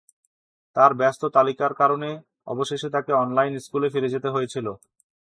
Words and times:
তার 0.75 0.91
ব্যস্ত 0.93 1.21
তালিকার 1.35 1.73
কারণে 1.73 2.09
অবশেষে 2.47 2.87
তাকে 2.95 3.11
অনলাইন 3.13 3.53
স্কুলে 3.65 3.87
ফিরে 3.93 4.13
যেতে 4.13 4.29
হয়েছিল। 4.35 4.67